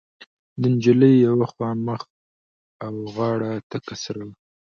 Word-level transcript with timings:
د 0.61 0.61
نجلۍ 0.73 1.13
يوه 1.25 1.45
خوا 1.51 1.69
مخ 1.85 2.01
او 2.85 2.93
غاړه 3.15 3.51
تکه 3.69 3.95
سره 4.03 4.21
وه. 4.27 4.35